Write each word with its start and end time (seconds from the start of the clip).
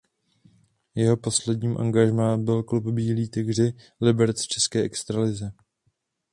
Jeho 0.95 1.17
posledním 1.17 1.77
angažmá 1.77 2.37
byl 2.37 2.63
klub 2.63 2.83
Bílí 2.87 3.29
Tygři 3.29 3.73
Liberec 4.01 4.43
v 4.43 4.47
české 4.47 4.79
extralize. 4.79 5.51